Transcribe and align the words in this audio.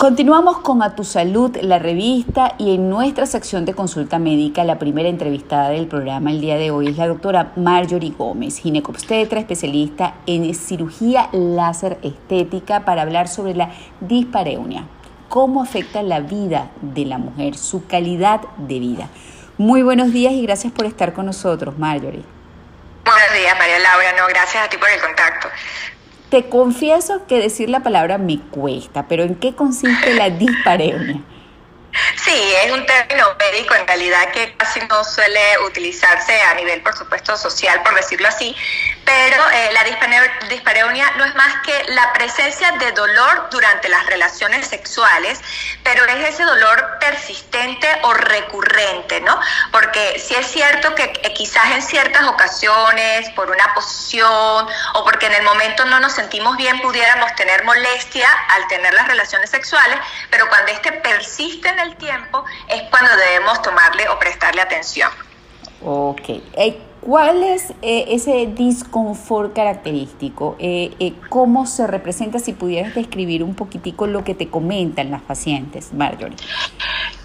Continuamos 0.00 0.60
con 0.60 0.82
A 0.82 0.94
Tu 0.94 1.04
Salud, 1.04 1.54
la 1.60 1.78
revista, 1.78 2.54
y 2.56 2.74
en 2.74 2.88
nuestra 2.88 3.26
sección 3.26 3.66
de 3.66 3.74
consulta 3.74 4.18
médica, 4.18 4.64
la 4.64 4.78
primera 4.78 5.10
entrevistada 5.10 5.68
del 5.68 5.88
programa 5.88 6.30
el 6.30 6.40
día 6.40 6.56
de 6.56 6.70
hoy 6.70 6.88
es 6.88 6.96
la 6.96 7.06
doctora 7.06 7.52
Marjorie 7.56 8.14
Gómez, 8.16 8.56
ginecobstetra, 8.60 9.40
especialista 9.40 10.14
en 10.24 10.54
cirugía 10.54 11.28
láser 11.32 11.98
estética, 12.02 12.86
para 12.86 13.02
hablar 13.02 13.28
sobre 13.28 13.54
la 13.54 13.72
dispareunia, 14.00 14.86
cómo 15.28 15.62
afecta 15.62 16.02
la 16.02 16.20
vida 16.20 16.70
de 16.80 17.04
la 17.04 17.18
mujer, 17.18 17.58
su 17.58 17.86
calidad 17.86 18.40
de 18.56 18.78
vida. 18.78 19.08
Muy 19.58 19.82
buenos 19.82 20.14
días 20.14 20.32
y 20.32 20.40
gracias 20.40 20.72
por 20.72 20.86
estar 20.86 21.12
con 21.12 21.26
nosotros, 21.26 21.78
Marjorie. 21.78 22.24
Buenos 23.04 23.32
días, 23.34 23.54
María 23.58 23.78
Laura. 23.80 24.12
No, 24.18 24.26
gracias 24.28 24.64
a 24.64 24.70
ti 24.70 24.78
por 24.78 24.88
el 24.88 24.98
contacto. 24.98 25.48
Te 26.30 26.48
confieso 26.48 27.26
que 27.26 27.38
decir 27.38 27.68
la 27.68 27.80
palabra 27.80 28.16
me 28.16 28.38
cuesta, 28.38 29.06
pero 29.08 29.24
¿en 29.24 29.34
qué 29.34 29.54
consiste 29.54 30.14
la 30.14 30.30
dispareunia? 30.30 31.20
Sí, 32.16 32.52
es 32.64 32.72
un 32.72 32.86
término 32.86 33.26
médico 33.38 33.74
en 33.74 33.86
realidad 33.86 34.30
que 34.32 34.54
casi 34.56 34.78
no 34.88 35.02
suele 35.02 35.40
utilizarse 35.66 36.40
a 36.40 36.54
nivel, 36.54 36.82
por 36.82 36.96
supuesto, 36.96 37.36
social, 37.36 37.82
por 37.82 37.96
decirlo 37.96 38.28
así, 38.28 38.54
pero 39.04 39.50
eh, 39.50 39.70
la 39.72 39.84
dispareunia 40.48 41.10
no 41.16 41.24
es 41.24 41.34
más 41.34 41.54
que 41.64 41.92
la 41.92 42.12
presencia 42.12 42.72
de 42.72 42.92
dolor 42.92 43.48
durante 43.50 43.88
las 43.88 44.06
relaciones 44.06 44.66
sexuales, 44.66 45.40
pero 45.82 46.04
es 46.04 46.28
ese 46.28 46.44
dolor 46.44 46.98
persistente 47.00 47.88
o 48.02 48.12
recurrente, 48.14 49.20
¿no? 49.20 49.38
Porque 49.72 50.18
si 50.18 50.34
es 50.34 50.46
cierto 50.46 50.94
que 50.94 51.12
quizás 51.34 51.72
en 51.72 51.82
ciertas 51.82 52.26
ocasiones, 52.26 53.30
por 53.30 53.50
una 53.50 53.74
posición 53.74 54.66
o 54.94 55.04
porque 55.04 55.26
en 55.26 55.34
el 55.34 55.42
momento 55.42 55.84
no 55.86 56.00
nos 56.00 56.12
sentimos 56.12 56.56
bien, 56.56 56.80
pudiéramos 56.80 57.34
tener 57.34 57.64
molestia 57.64 58.28
al 58.50 58.66
tener 58.68 58.94
las 58.94 59.08
relaciones 59.08 59.50
sexuales, 59.50 59.98
pero 60.30 60.48
cuando 60.48 60.72
este 60.72 60.92
persiste 60.92 61.68
en 61.68 61.78
el 61.78 61.96
tiempo 61.96 62.44
es 62.68 62.82
cuando 62.90 63.14
debemos 63.16 63.60
tomarle 63.62 64.08
o 64.08 64.18
prestarle 64.18 64.62
atención. 64.62 65.10
Ok. 65.82 66.28
Eh, 66.28 66.89
¿Cuál 67.00 67.42
es 67.42 67.70
eh, 67.80 68.04
ese 68.08 68.46
disconfort 68.46 69.54
característico? 69.54 70.56
Eh, 70.58 71.14
¿Cómo 71.30 71.66
se 71.66 71.86
representa 71.86 72.38
si 72.38 72.52
pudieras 72.52 72.94
describir 72.94 73.42
un 73.42 73.54
poquitico 73.54 74.06
lo 74.06 74.22
que 74.22 74.34
te 74.34 74.50
comentan 74.50 75.10
las 75.10 75.22
pacientes, 75.22 75.94
Marjorie? 75.94 76.36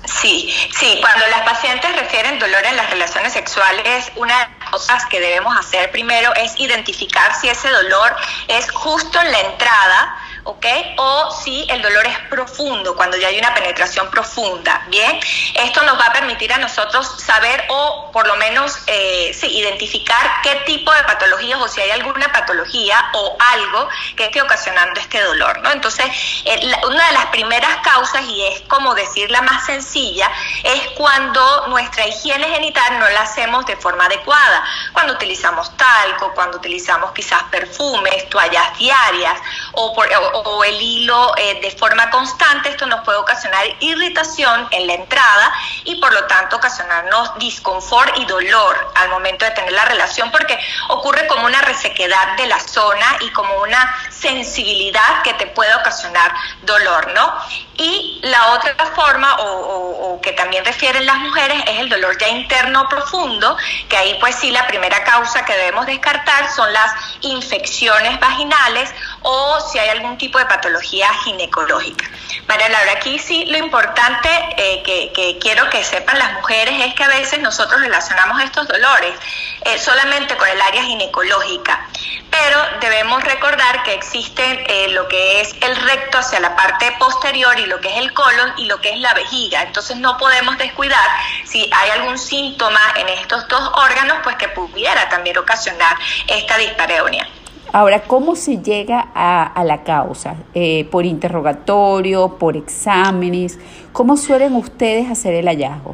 Sí, 0.05 0.49
sí, 0.71 0.97
cuando 1.01 1.27
las 1.27 1.41
pacientes 1.41 1.93
refieren 1.99 2.39
dolor 2.39 2.65
en 2.65 2.77
las 2.77 2.89
relaciones 2.89 3.33
sexuales, 3.33 4.11
una 4.15 4.33
de 4.33 4.47
las 4.59 4.69
cosas 4.71 5.05
que 5.07 5.19
debemos 5.19 5.53
hacer 5.57 5.91
primero 5.91 6.33
es 6.35 6.57
identificar 6.59 7.33
si 7.35 7.49
ese 7.49 7.69
dolor 7.69 8.15
es 8.47 8.71
justo 8.71 9.19
en 9.19 9.31
la 9.31 9.39
entrada 9.41 10.15
¿ok? 10.45 10.65
O 10.97 11.31
si 11.43 11.65
el 11.69 11.81
dolor 11.81 12.05
es 12.07 12.17
profundo, 12.29 12.95
cuando 12.95 13.17
ya 13.17 13.27
hay 13.27 13.37
una 13.37 13.53
penetración 13.53 14.09
profunda, 14.09 14.85
¿bien? 14.89 15.19
Esto 15.55 15.83
nos 15.83 15.99
va 15.99 16.05
a 16.05 16.13
permitir 16.13 16.53
a 16.53 16.57
nosotros 16.57 17.21
saber 17.21 17.65
o 17.67 18.11
por 18.13 18.27
lo 18.27 18.35
menos 18.37 18.77
eh, 18.87 19.24
identificar 19.45 20.41
qué 20.43 20.55
tipo 20.65 20.93
de 20.93 21.03
patologías 21.03 21.59
o 21.61 21.67
si 21.67 21.81
hay 21.81 21.91
alguna 21.91 22.31
patología 22.31 23.09
o 23.13 23.37
algo 23.53 23.89
que 24.15 24.25
esté 24.25 24.41
ocasionando 24.41 24.99
este 24.99 25.21
dolor, 25.21 25.59
¿no? 25.61 25.71
Entonces, 25.71 26.05
eh, 26.45 26.71
una 26.87 27.07
de 27.07 27.13
las 27.13 27.25
primeras 27.27 27.77
causas, 27.77 28.23
y 28.23 28.45
es 28.45 28.61
como 28.61 28.95
decir 28.95 29.31
la 29.31 29.41
más 29.41 29.65
sencilla, 29.65 30.31
es 30.63 30.89
cuando 30.97 31.67
nuestra 31.67 32.07
higiene 32.07 32.47
genital 32.47 32.99
no 32.99 33.09
la 33.09 33.21
hacemos 33.21 33.65
de 33.65 33.75
forma 33.77 34.05
adecuada, 34.05 34.63
cuando 34.93 35.13
utilizamos 35.13 35.75
talco, 35.77 36.33
cuando 36.33 36.57
utilizamos 36.57 37.11
quizás 37.11 37.43
perfumes, 37.43 38.29
toallas 38.29 38.77
diarias 38.77 39.39
o, 39.73 40.63
el 40.63 40.81
hilo 40.81 41.33
eh, 41.37 41.59
de 41.61 41.71
forma 41.71 42.09
constante, 42.09 42.69
esto 42.69 42.85
nos 42.85 43.03
puede 43.03 43.17
ocasionar 43.17 43.65
irritación 43.79 44.67
en 44.71 44.87
la 44.87 44.93
entrada 44.93 45.53
y 45.83 45.95
por 45.95 46.13
lo 46.13 46.23
tanto 46.25 46.57
ocasionarnos 46.57 47.37
disconfort 47.37 48.17
y 48.17 48.25
dolor 48.25 48.91
al 48.95 49.09
momento 49.09 49.34
de 49.43 49.51
tener 49.51 49.73
la 49.73 49.85
relación 49.85 50.31
porque 50.31 50.57
ocurre 50.89 51.27
como 51.27 51.45
una 51.45 51.61
resequedad 51.61 52.37
de 52.37 52.47
la 52.47 52.59
zona 52.59 53.17
y 53.19 53.29
como 53.31 53.61
una 53.61 53.93
sensibilidad 54.09 55.21
que 55.23 55.33
te 55.33 55.47
puede 55.47 55.73
ocasionar 55.75 56.31
dolor, 56.61 57.11
¿no? 57.13 57.33
Y 57.77 58.19
la 58.23 58.53
otra 58.53 58.73
forma, 58.95 59.35
o, 59.39 60.19
que 60.21 60.31
también 60.31 60.63
refieren 60.63 61.05
las 61.05 61.17
mujeres, 61.17 61.61
es 61.67 61.79
el 61.79 61.89
dolor 61.89 62.17
ya 62.17 62.29
interno 62.29 62.87
profundo, 62.87 63.57
que 63.89 63.97
ahí 63.97 64.17
pues 64.19 64.35
sí 64.35 64.49
la 64.51 64.65
primera 64.65 65.03
causa 65.03 65.43
que 65.43 65.53
debemos 65.53 65.85
descartar 65.85 66.49
son 66.51 66.71
las 66.71 66.91
infecciones 67.21 68.19
vaginales 68.19 68.89
o 69.27 69.59
si 69.59 69.79
hay 69.79 69.89
algún 69.89 70.17
tipo 70.17 70.37
de 70.37 70.45
patología 70.45 71.09
ginecológica. 71.23 72.05
María 72.47 72.69
Laura, 72.69 72.91
aquí 72.91 73.17
sí 73.17 73.45
lo 73.45 73.57
importante 73.57 74.29
eh, 74.55 74.83
que, 74.83 75.37
quiero 75.41 75.67
que 75.71 75.83
sepan 75.83 76.19
las 76.19 76.33
mujeres 76.33 76.75
es 76.85 76.93
que 76.93 77.03
a 77.03 77.07
veces 77.07 77.39
nosotros 77.39 77.81
relacionamos 77.81 78.41
estos 78.43 78.67
dolores 78.67 79.15
eh, 79.61 79.79
solamente 79.79 80.37
con 80.37 80.47
el 80.47 80.61
área 80.61 80.83
ginecológica, 80.83 81.87
pero 82.29 82.59
debemos 82.81 83.23
recordar 83.23 83.81
que 83.81 83.95
existen 83.95 84.63
eh, 84.67 84.89
lo 84.89 85.07
que 85.07 85.41
es 85.41 85.55
el 85.61 85.75
recto 85.75 86.19
hacia 86.19 86.39
la 86.39 86.55
parte 86.55 86.91
posterior 86.99 87.59
y 87.59 87.65
lo 87.65 87.79
que 87.81 87.89
es 87.89 87.97
el 87.97 88.13
colon 88.13 88.53
y 88.57 88.65
lo 88.65 88.79
que 88.79 88.91
es 88.91 88.99
la 88.99 89.15
vejiga. 89.15 89.63
Entonces 89.63 89.97
no 89.97 90.17
podemos 90.17 90.55
descuidar 90.59 91.07
si 91.45 91.67
hay 91.73 91.89
algún 91.89 92.19
síntoma 92.19 92.93
en 92.95 93.09
estos 93.09 93.47
dos 93.47 93.71
órganos, 93.73 94.19
pues 94.23 94.35
que 94.35 94.49
pudiera 94.49 95.09
también 95.09 95.37
ocasionar 95.39 95.97
esta 96.27 96.57
dispareunia. 96.57 97.27
Ahora, 97.75 98.03
¿cómo 98.03 98.37
se 98.37 98.59
llega 98.59 99.09
a, 99.13 99.61
la 99.65 99.83
causa? 99.83 100.35
Eh, 100.53 100.87
¿Por 100.89 101.05
interrogatorio, 101.05 102.37
por 102.37 102.55
exámenes? 102.55 103.59
¿Cómo 103.91 104.15
suelen 104.15 104.55
ustedes 104.55 105.11
hacer 105.11 105.33
el 105.33 105.45
hallazgo? 105.45 105.93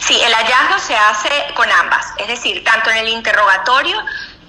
Sí, 0.00 0.18
el 0.24 0.32
hallazgo 0.32 0.78
se 0.78 0.96
hace 0.96 1.28
con 1.54 1.70
ambas, 1.70 2.14
es 2.16 2.28
decir, 2.28 2.64
tanto 2.64 2.88
en 2.88 2.96
el 2.96 3.08
interrogatorio 3.08 3.94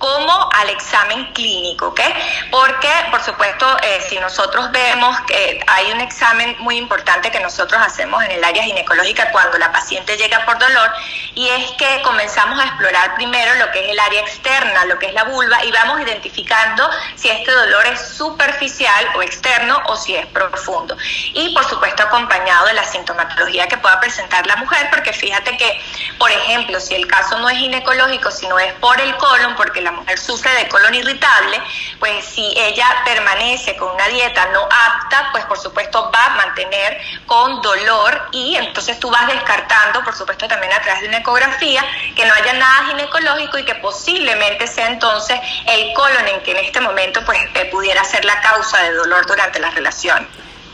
como 0.01 0.50
al 0.53 0.69
examen 0.69 1.31
clínico, 1.34 1.88
¿ok? 1.89 2.01
Porque, 2.50 2.89
por 3.12 3.22
supuesto, 3.23 3.78
eh, 3.84 4.03
si 4.09 4.19
nosotros 4.19 4.72
vemos 4.72 5.17
que 5.22 5.63
hay 5.67 5.91
un 5.91 6.01
examen 6.01 6.56
muy 6.59 6.78
importante 6.78 7.31
que 7.31 7.39
nosotros 7.39 7.79
hacemos 7.81 8.23
en 8.23 8.31
el 8.31 8.44
área 8.44 8.63
ginecológica 8.63 9.31
cuando 9.31 9.57
la 9.59 9.72
paciente 9.72 10.17
llega 10.17 10.44
por 10.45 10.57
dolor, 10.57 10.91
y 11.35 11.47
es 11.50 11.72
que 11.73 12.01
comenzamos 12.01 12.59
a 12.59 12.66
explorar 12.66 13.16
primero 13.16 13.53
lo 13.56 13.72
que 13.72 13.85
es 13.85 13.91
el 13.91 14.00
área 14.00 14.22
externa, 14.22 14.85
lo 14.85 14.97
que 14.97 15.06
es 15.06 15.13
la 15.13 15.23
vulva, 15.25 15.63
y 15.63 15.72
vamos 15.72 16.01
identificando 16.01 16.90
si 17.16 17.29
este 17.29 17.51
dolor 17.51 17.85
es 17.85 18.01
superficial 18.01 19.07
o 19.16 19.22
externo 19.22 19.81
o 19.85 19.95
si 19.95 20.16
es 20.16 20.25
profundo. 20.28 20.97
Y, 21.34 21.53
por 21.53 21.63
supuesto, 21.66 22.03
acompañado 22.03 22.66
de 22.66 22.73
la 22.73 22.84
sintomatología 22.85 23.67
que 23.67 23.78
pueda 23.78 24.00
presentar 24.00 24.47
la 24.47 24.56
mujer, 24.56 24.90
porque 24.90 25.13
fíjate 25.13 25.56
que, 25.57 25.79
por 26.17 26.31
ejemplo, 26.31 26.79
si 26.79 26.95
el 26.95 27.06
caso 27.06 27.38
no 27.38 27.50
es 27.50 27.57
ginecológico, 27.57 28.31
sino 28.31 28.57
es 28.57 28.73
por 28.73 29.00
el 29.00 29.16
colon, 29.17 29.56
porque 29.56 29.81
la 29.81 29.91
mujer 29.91 30.18
sufre 30.19 30.52
de 30.56 30.68
colon 30.68 30.94
irritable, 30.94 31.62
pues 32.00 32.25
si 32.25 32.53
ella 32.57 32.85
permanece 33.06 33.75
con 33.78 33.94
una 33.94 34.07
dieta 34.07 34.47
no 34.53 34.62
apta, 34.63 35.29
pues 35.31 35.46
por 35.46 35.59
supuesto 35.59 36.12
va 36.13 36.25
a 36.25 36.35
mantener 36.35 36.97
con 37.25 37.62
dolor 37.62 38.29
y 38.31 38.56
entonces 38.56 39.00
tú 39.00 39.09
vas 39.09 39.28
descartando, 39.28 40.03
por 40.03 40.16
supuesto 40.16 40.47
también 40.47 40.74
a 40.74 40.81
través 40.81 41.02
de 41.02 41.07
una 41.09 41.18
ecografía, 41.18 41.84
que 42.16 42.25
no 42.25 42.34
haya 42.34 42.53
nada 42.53 42.88
ginecológico 42.90 43.57
y 43.59 43.66
que 43.66 43.75
posiblemente 43.75 44.68
sea 44.68 44.88
entonces 44.88 45.40
el 45.68 45.94
colon 45.94 46.28
en 46.28 46.41
que 46.41 46.52
en 46.52 46.58
este 46.58 46.81
momento 46.81 47.23
pues 47.25 47.40
eh, 47.56 47.66
pudiera 47.66 48.03
ser 48.03 48.25
la 48.25 48.41
causa 48.41 48.81
de 48.84 48.94
dolor 48.94 49.25
durante 49.28 49.59
la 49.59 49.72
relación. 49.72 50.28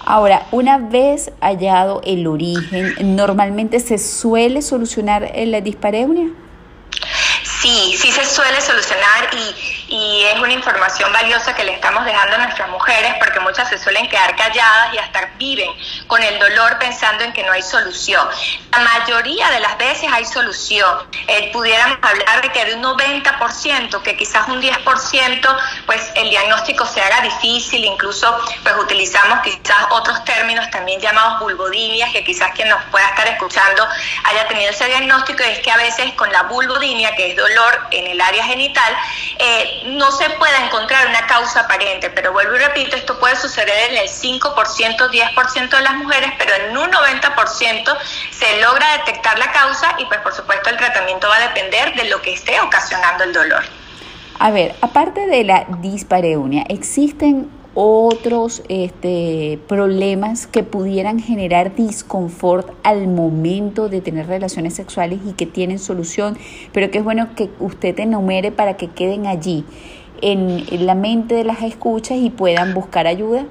Ahora, 0.10 0.44
una 0.52 0.78
vez 0.78 1.32
hallado 1.42 2.00
el 2.06 2.28
origen, 2.28 2.96
¿normalmente 3.18 3.82
se 3.82 3.98
suele 3.98 4.62
solucionar 4.62 5.30
la 5.36 5.60
dispareunia? 5.60 6.30
Sí, 7.68 7.98
sí 8.02 8.14
se 8.14 8.26
suele 8.26 8.62
solucionar 8.62 9.30
y, 9.34 9.54
y, 9.88 10.24
es 10.28 10.40
una 10.40 10.54
información 10.54 11.12
valiosa 11.14 11.56
que 11.56 11.64
le 11.64 11.74
estamos 11.74 12.06
dejando 12.06 12.36
a 12.36 12.40
nuestras 12.40 12.70
mujeres 12.70 13.14
porque 13.20 13.40
muchas 13.40 13.70
se 13.70 13.78
suelen 13.78 14.08
quedar 14.10 14.36
calladas 14.36 14.94
y 14.94 14.98
hasta 14.98 15.30
viven 15.38 15.70
con 16.08 16.22
el 16.22 16.40
dolor 16.40 16.78
pensando 16.80 17.24
en 17.24 17.34
que 17.34 17.44
no 17.44 17.52
hay 17.52 17.62
solución. 17.62 18.28
La 18.72 18.80
mayoría 18.80 19.50
de 19.52 19.60
las 19.60 19.78
veces 19.78 20.10
hay 20.12 20.26
solución. 20.26 21.08
Eh, 21.28 21.50
pudiéramos 21.54 21.98
hablar 22.02 22.42
de 22.42 22.52
que 22.52 22.66
de 22.66 22.76
un 22.76 22.84
90%, 22.84 24.02
que 24.02 24.18
quizás 24.18 24.48
un 24.48 24.62
10%, 24.62 25.58
pues 25.86 26.12
el 26.16 26.30
diagnóstico 26.30 26.86
se 26.86 27.02
haga 27.02 27.22
difícil, 27.22 27.84
incluso 27.86 28.38
pues 28.64 28.76
utilizamos 28.78 29.40
quizás 29.42 29.88
otros 29.92 30.24
términos 30.26 30.70
también 30.72 31.00
llamados 31.00 31.40
vulvodimias, 31.40 32.12
que 32.12 32.24
quizás 32.24 32.52
quien 32.54 32.70
nos 32.70 32.84
pueda 32.86 33.08
estar 33.08 33.28
escuchando 33.28 33.88
haya 34.26 34.48
tenido 34.48 34.72
ese 34.72 34.86
diagnóstico, 34.86 35.44
y 35.44 35.52
es 35.52 35.60
que 35.60 35.72
a 35.72 35.78
veces 35.78 36.14
con 36.14 36.32
la 36.32 36.44
vulvodimia, 36.44 37.16
que 37.16 37.32
es 37.32 37.38
dolor 37.38 37.88
en 37.92 38.08
el 38.08 38.22
área 38.22 38.44
genital, 38.44 38.96
eh, 39.40 39.77
no 39.86 40.12
se 40.12 40.30
puede 40.32 40.58
encontrar 40.66 41.08
una 41.08 41.26
causa 41.28 41.62
aparente, 41.62 42.10
pero 42.10 42.34
vuelvo 42.34 42.56
y 42.56 42.60
repito, 42.60 42.96
esto 42.96 43.20
puede 43.20 43.36
suceder 43.36 43.92
en 43.92 43.98
el 43.98 44.08
5%, 44.08 44.42
10% 44.42 45.70
de 45.70 45.82
las 45.82 45.94
mujeres, 45.96 46.32
pero 46.38 46.54
en 46.56 46.78
un 46.78 46.92
90% 46.92 47.98
se 48.32 48.62
logra 48.62 48.98
detectar 48.98 49.38
la 49.40 49.52
causa 49.52 49.96
y 49.98 50.06
pues 50.06 50.20
por 50.22 50.34
supuesto 50.34 50.70
el 50.70 50.78
tratamiento 50.78 51.28
va 51.28 51.38
a 51.38 51.48
depender 51.48 51.96
de 51.96 52.10
lo 52.10 52.22
que 52.22 52.34
esté 52.34 52.60
ocasionando 52.62 53.24
el 53.24 53.34
dolor. 53.34 53.64
A 54.40 54.52
ver, 54.52 54.76
aparte 54.82 55.26
de 55.26 55.44
la 55.44 55.66
dispareunia, 55.80 56.64
¿existen 56.70 57.50
otros 57.80 58.64
este, 58.70 59.60
problemas 59.68 60.48
que 60.48 60.64
pudieran 60.64 61.20
generar 61.20 61.76
disconfort 61.76 62.72
al 62.82 63.08
momento 63.08 63.88
de 63.88 64.02
tener 64.02 64.26
relaciones 64.26 64.74
sexuales 64.74 65.20
y 65.28 65.34
que 65.34 65.46
tienen 65.46 65.78
solución, 65.78 66.40
pero 66.74 66.90
que 66.90 66.98
es 66.98 67.04
bueno 67.04 67.36
que 67.36 67.52
usted 67.60 68.00
enumere 68.00 68.52
para 68.52 68.78
que 68.78 68.88
queden 68.88 69.28
allí 69.28 69.64
en, 70.24 70.88
la 70.88 70.96
mente 70.96 71.36
de 71.36 71.44
las 71.44 71.62
escuchas 71.62 72.18
y 72.18 72.32
puedan 72.32 72.74
buscar 72.74 73.06
ayuda? 73.06 73.46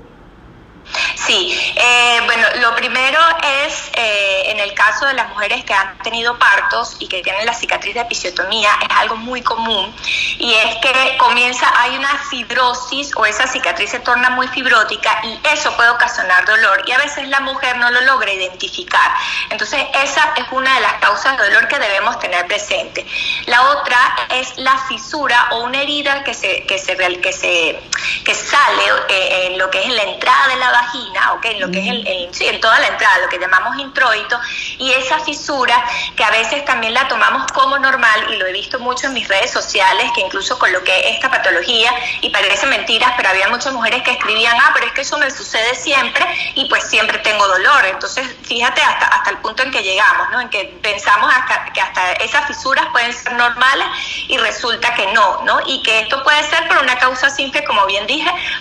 Sí, 1.26 1.58
eh, 1.75 2.20
bueno, 2.25 2.46
lo 2.61 2.76
primero 2.76 3.19
es 3.64 3.90
eh, 3.94 4.50
en 4.50 4.61
el 4.61 4.75
caso 4.75 5.06
de 5.06 5.14
las 5.14 5.28
mujeres 5.31 5.64
que 5.64 5.75
han 5.75 5.99
tenido 5.99 6.38
partos 6.38 6.96
y 7.00 7.08
que 7.08 7.20
tienen 7.23 7.44
la 7.44 7.52
cicatriz 7.52 7.94
de 7.94 8.00
episiotomía, 8.00 8.70
es 8.82 8.96
algo 8.96 9.17
muy 9.17 9.43
común 9.43 9.93
y 10.38 10.55
es 10.55 10.76
que 10.76 11.17
comienza, 11.19 11.67
hay 11.81 11.96
una 11.96 12.17
fibrosis 12.31 13.11
o 13.17 13.26
esa 13.26 13.46
cicatriz 13.49 13.90
se 13.90 13.99
torna 14.00 14.31
muy 14.31 14.46
fibrótica 14.49 15.20
y 15.25 15.40
eso 15.52 15.75
puede 15.76 15.90
ocasionar 15.90 16.44
dolor 16.44 16.84
y 16.87 16.93
a 16.93 16.99
veces 16.99 17.28
la 17.28 17.40
mujer 17.40 17.76
no 17.78 17.90
lo 17.90 18.02
logra 18.02 18.32
identificar. 18.32 19.12
Entonces, 19.50 19.84
esa 20.02 20.32
es 20.37 20.44
una 20.52 20.75
de 20.75 20.81
las 20.81 20.94
causas 20.94 21.37
de 21.37 21.44
dolor 21.44 21.67
que 21.67 21.78
debemos 21.78 22.19
tener 22.20 22.46
presente. 22.46 23.05
La 23.46 23.70
otra 23.70 23.99
es 24.31 24.56
la 24.58 24.78
fisura 24.87 25.49
o 25.50 25.64
una 25.64 25.82
herida 25.82 26.23
que 26.23 26.34
se, 26.34 26.64
que 26.67 26.78
se, 26.78 26.96
que 26.96 27.32
se 27.32 27.81
que 28.25 28.35
sale 28.35 28.82
eh, 29.08 29.47
en 29.47 29.58
lo 29.58 29.70
que 29.70 29.82
es 29.82 29.88
la 29.88 30.03
entrada 30.03 30.49
de 30.49 30.56
la 30.56 30.70
vagina, 30.70 31.32
okay, 31.35 31.53
en 31.55 31.61
lo 31.61 31.70
que 31.70 31.79
es 31.81 31.88
el, 31.88 32.29
sí, 32.35 32.47
en 32.47 32.61
toda 32.61 32.79
la 32.81 32.88
entrada, 32.88 33.19
lo 33.19 33.29
que 33.29 33.38
llamamos 33.38 33.79
introito, 33.79 34.38
y 34.79 34.93
esa 34.93 35.19
fisura 35.20 35.85
que 36.17 36.25
a 36.25 36.31
veces 36.31 36.64
también 36.64 36.94
la 36.94 37.08
tomamos 37.08 37.50
como 37.53 37.79
normal, 37.79 38.26
y 38.31 38.37
lo 38.37 38.47
he 38.47 38.53
visto 38.53 38.79
mucho 38.79 39.06
en 39.06 39.14
mis 39.14 39.29
redes 39.29 39.50
sociales, 39.50 40.11
que 40.14 40.20
incluso 40.23 40.58
coloqué 40.58 41.11
esta 41.11 41.31
patología, 41.31 41.93
y 42.20 42.31
parece 42.31 42.67
mentiras, 42.67 43.12
pero 43.17 43.29
había 43.29 43.49
muchas 43.49 43.73
mujeres 43.73 44.03
que 44.03 44.12
escribían, 44.12 44.56
ah, 44.61 44.70
pero 44.75 44.87
es 44.87 44.93
que 44.93 45.02
eso 45.02 45.19
me 45.19 45.31
sucede 45.31 45.75
siempre, 45.75 46.25
y 46.55 46.67
pues 46.67 46.85
siempre 46.85 47.19
tengo 47.19 47.47
dolor. 47.47 47.87
Entonces, 47.87 48.26
fíjate 48.43 48.81
hasta, 48.81 49.06
hasta 49.06 49.31
el 49.31 49.38
punto 49.38 49.62
en 49.62 49.70
que 49.70 49.82
llegamos, 49.82 50.31
¿no? 50.31 50.41
En 50.41 50.49
que 50.49 50.79
pensamos 50.82 51.32
hasta, 51.35 51.73
que 51.73 51.81
hasta 51.81 52.12
esas 52.14 52.47
fisuras 52.47 52.87
pueden 52.93 53.12
ser 53.12 53.32
normales 53.35 53.87
y 54.29 54.38
resulta 54.38 54.94
que 54.94 55.06
no, 55.12 55.43
¿no? 55.44 55.61
Y 55.67 55.82
que 55.82 56.00
esto 56.00 56.23
puede 56.23 56.43
ser 56.49 56.67
por 56.69 56.79
una 56.79 56.99
causa 56.99 57.31
simple, 57.31 57.64
como 57.64 57.87
bien 57.87 57.96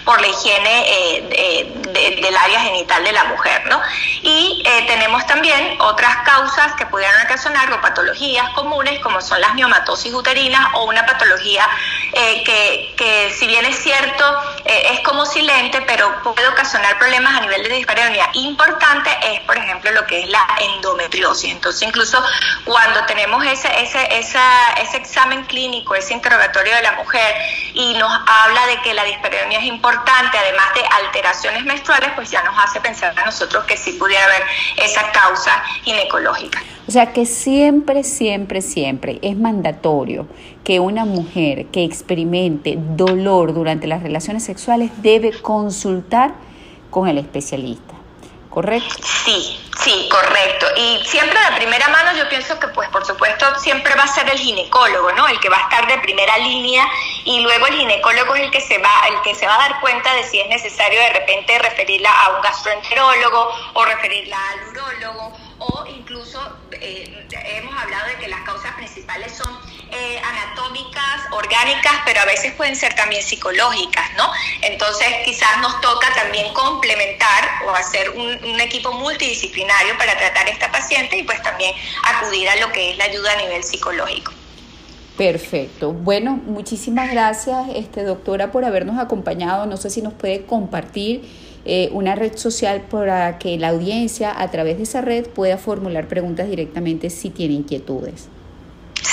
por 0.04 0.22
la 0.22 0.28
higiene 0.28 0.84
eh, 0.88 1.72
del 2.12 2.38
área 2.38 2.60
genital 2.62 3.04
de 3.04 3.12
la 3.12 3.24
mujer, 3.26 3.66
¿no? 3.68 3.82
Y 4.22 4.64
eh, 4.66 4.86
tenemos 4.88 5.26
también 5.28 5.80
otras 5.82 6.18
causas 6.18 6.74
que 6.74 6.86
pudieran 6.86 7.26
ocasionar 7.26 7.72
o 7.72 7.82
patologías 7.82 8.50
comunes 8.50 9.00
como 9.00 9.22
son 9.22 9.42
las 9.42 9.54
miomatosis 9.54 10.14
uterinas 10.14 10.68
o 10.74 10.86
una 10.86 11.06
patología 11.06 11.68
eh, 12.14 12.44
que, 12.44 12.94
que, 12.98 13.36
si 13.38 13.48
bien 13.48 13.66
es 13.66 13.78
cierto, 13.78 14.24
es 14.66 15.00
como 15.02 15.26
silente, 15.26 15.82
pero 15.82 16.22
puede 16.24 16.48
ocasionar 16.48 16.98
problemas 16.98 17.36
a 17.36 17.42
nivel 17.42 17.64
de 17.64 17.70
dispareunia. 17.70 18.30
Importante 18.34 19.10
es, 19.24 19.42
por 19.42 19.58
ejemplo, 19.58 19.92
lo 19.92 20.06
que 20.06 20.22
es 20.22 20.30
la 20.30 20.46
endometriosis. 20.60 21.52
Entonces, 21.52 21.88
incluso 21.88 22.24
cuando 22.64 23.06
tenemos 23.06 23.46
ese, 23.46 23.68
ese, 23.82 24.18
esa, 24.18 24.74
ese 24.82 24.98
examen 24.98 25.46
clínico, 25.46 25.96
ese 25.96 26.14
interrogatorio 26.14 26.76
de 26.76 26.82
la 26.82 26.94
mujer 26.94 27.36
y 27.74 27.94
nos 27.96 28.12
habla 28.28 28.66
de 28.68 28.82
que 28.82 28.94
la 28.94 29.04
dispareunia 29.04 29.60
es 29.60 29.66
importante, 29.66 30.38
además 30.38 30.74
de 30.74 30.84
alteraciones 31.06 31.64
menstruales, 31.66 31.95
pues 32.16 32.32
ya 32.32 32.44
nos 32.44 32.56
hace 32.58 32.80
pensar 32.80 33.18
a 33.18 33.26
nosotros 33.26 33.64
que 33.66 33.78
sí 33.78 33.94
pudiera 33.94 34.24
haber 34.26 34.44
esa 34.78 35.12
causa 35.12 35.64
ginecológica. 35.84 36.62
O 36.88 36.92
sea 36.92 37.14
que 37.14 37.26
siempre, 37.26 38.04
siempre, 38.04 38.62
siempre 38.62 39.20
es 39.22 39.36
mandatorio 39.36 40.28
que 40.64 40.80
una 40.80 41.06
mujer 41.06 41.68
que 41.68 41.84
experimente 41.84 42.78
dolor 42.78 43.54
durante 43.54 43.88
las 43.88 44.04
relaciones 44.04 44.44
sexuales 44.44 44.92
debe 45.02 45.32
consultar 45.42 46.36
con 46.92 47.08
el 47.08 47.18
especialista. 47.18 47.95
¿Correcto? 48.56 48.96
Sí, 49.26 49.60
sí, 49.84 50.08
correcto. 50.10 50.66
Y 50.78 51.04
siempre 51.06 51.38
de 51.38 51.58
primera 51.58 51.90
mano 51.90 52.18
yo 52.18 52.30
pienso 52.30 52.58
que 52.58 52.70
pues 52.70 52.88
por 52.88 53.06
supuesto 53.06 53.46
siempre 53.60 53.94
va 53.96 54.04
a 54.04 54.08
ser 54.08 54.30
el 54.30 54.40
ginecólogo, 54.40 55.12
¿no? 55.12 55.28
El 55.28 55.42
que 55.42 55.50
va 55.50 55.58
a 55.58 55.62
estar 55.64 55.86
de 55.88 55.98
primera 55.98 56.38
línea 56.38 56.88
y 57.26 57.42
luego 57.42 57.68
el 57.68 57.76
ginecólogo 57.76 58.34
es 58.36 58.44
el 58.44 58.52
que 58.52 58.62
se 58.62 58.78
va, 58.78 59.08
el 59.10 59.22
que 59.24 59.36
se 59.36 59.46
va 59.46 59.56
a 59.56 59.70
dar 59.70 59.82
cuenta 59.82 60.14
de 60.14 60.24
si 60.24 60.40
es 60.40 60.48
necesario 60.48 60.98
de 61.02 61.10
repente 61.10 61.60
referirla 61.60 62.10
a 62.10 62.30
un 62.38 62.42
gastroenterólogo 62.42 63.50
o 63.74 63.86
referirla 63.86 64.38
al 64.52 64.70
urólogo 64.70 65.38
o 65.60 65.86
incluso 65.88 66.40
eh, 66.72 67.28
hemos 67.32 67.82
hablado 67.82 68.08
de 68.08 68.16
que 68.16 68.28
las 68.30 68.42
causas 68.42 68.74
principales 68.76 69.36
son 69.36 69.58
eh, 69.92 70.20
anatómicas, 70.20 71.22
orgánicas, 71.32 71.94
pero 72.06 72.20
a 72.22 72.26
veces 72.26 72.54
pueden 72.54 72.76
ser 72.76 72.94
también 72.96 73.24
psicológicas, 73.24 74.14
¿no? 74.18 74.30
Entonces 74.62 75.08
quizás 75.24 75.58
nos 75.60 75.80
toca 75.80 76.14
también 76.16 76.54
complementar 76.54 77.64
o 77.66 77.72
hacer 77.72 78.10
un, 78.46 78.60
equipo 78.60 78.92
multidisciplinario 78.94 79.98
para 79.98 80.18
tratar 80.18 80.48
a 80.48 80.50
esta 80.50 80.72
paciente 80.72 81.18
y 81.18 81.24
pues 81.24 81.42
también 81.42 81.74
acudir 82.04 82.48
a 82.50 82.56
lo 82.58 82.72
que 82.72 82.92
es 82.92 82.98
la 82.98 83.06
ayuda 83.06 83.34
a 83.34 83.42
nivel 83.42 83.64
psicológico. 83.64 84.32
Perfecto. 85.18 85.94
Bueno, 85.94 86.40
muchísimas 86.46 87.10
gracias, 87.12 87.68
este, 87.76 88.04
doctora, 88.04 88.52
por 88.52 88.66
habernos 88.66 89.00
acompañado. 89.00 89.66
No 89.66 89.78
sé 89.78 89.90
si 89.90 90.02
nos 90.02 90.14
puede 90.14 90.46
compartir 90.46 91.24
eh, 91.64 91.90
una 91.94 92.16
red 92.16 92.38
social 92.38 92.82
para 92.82 93.40
que 93.40 93.58
la 93.58 93.70
audiencia 93.70 94.34
a 94.40 94.52
través 94.52 94.78
de 94.78 94.84
esa 94.84 95.02
red 95.02 95.28
pueda 95.28 95.58
formular 95.58 96.08
preguntas 96.08 96.50
directamente 96.50 97.10
si 97.10 97.30
tiene 97.30 97.54
inquietudes. 97.56 98.28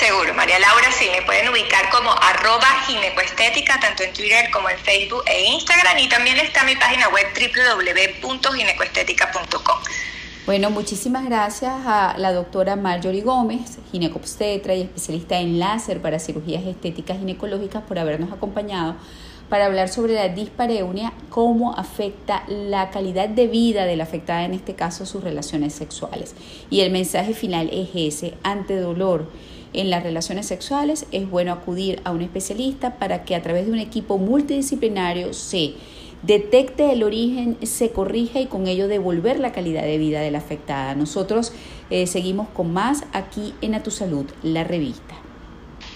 Seguro, 0.02 0.34
María 0.34 0.58
Laura, 0.58 0.90
sí, 0.90 1.06
me 1.16 1.22
pueden 1.22 1.48
ubicar 1.48 1.88
como 1.90 2.10
arroba 2.10 2.66
ginecoestética, 2.88 3.78
tanto 3.78 4.02
en 4.02 4.12
Twitter 4.12 4.50
como 4.50 4.68
en 4.68 4.76
Facebook 4.78 5.22
e 5.26 5.52
Instagram, 5.52 5.96
y 5.96 6.08
también 6.08 6.38
está 6.38 6.64
mi 6.64 6.74
página 6.74 7.08
web 7.10 7.24
www.ginecoestética.com. 8.20 9.78
Bueno, 10.44 10.70
muchísimas 10.70 11.24
gracias 11.24 11.72
a 11.86 12.16
la 12.18 12.32
doctora 12.32 12.74
Marjorie 12.74 13.22
Gómez, 13.22 13.78
ginecobstetra 13.92 14.74
y 14.74 14.80
especialista 14.80 15.38
en 15.38 15.60
láser 15.60 16.02
para 16.02 16.18
cirugías 16.18 16.64
estéticas 16.64 17.18
ginecológicas, 17.18 17.84
por 17.84 18.00
habernos 18.00 18.32
acompañado 18.32 18.96
para 19.48 19.66
hablar 19.66 19.88
sobre 19.88 20.14
la 20.14 20.30
dispareunia, 20.30 21.12
cómo 21.30 21.74
afecta 21.78 22.42
la 22.48 22.90
calidad 22.90 23.28
de 23.28 23.46
vida 23.46 23.84
de 23.84 23.94
la 23.94 24.02
afectada, 24.02 24.44
en 24.44 24.54
este 24.54 24.74
caso 24.74 25.06
sus 25.06 25.22
relaciones 25.22 25.74
sexuales. 25.74 26.34
Y 26.70 26.80
el 26.80 26.90
mensaje 26.90 27.34
final 27.34 27.70
es 27.72 27.90
ese, 27.94 28.34
ante 28.42 28.74
dolor 28.80 29.30
en 29.72 29.90
las 29.90 30.02
relaciones 30.02 30.46
sexuales, 30.46 31.06
es 31.12 31.28
bueno 31.28 31.52
acudir 31.52 32.00
a 32.04 32.12
un 32.12 32.22
especialista 32.22 32.98
para 32.98 33.24
que 33.24 33.34
a 33.34 33.42
través 33.42 33.66
de 33.66 33.72
un 33.72 33.78
equipo 33.78 34.18
multidisciplinario 34.18 35.32
se 35.32 35.74
detecte 36.22 36.92
el 36.92 37.02
origen, 37.02 37.56
se 37.62 37.90
corrija 37.90 38.40
y 38.40 38.46
con 38.46 38.66
ello 38.66 38.88
devolver 38.88 39.40
la 39.40 39.52
calidad 39.52 39.82
de 39.82 39.98
vida 39.98 40.20
de 40.20 40.30
la 40.30 40.38
afectada. 40.38 40.94
Nosotros 40.94 41.52
eh, 41.90 42.06
seguimos 42.06 42.48
con 42.48 42.72
más 42.72 43.04
aquí 43.12 43.54
en 43.60 43.74
A 43.74 43.82
Tu 43.82 43.90
Salud, 43.90 44.26
la 44.42 44.64
revista. 44.64 45.14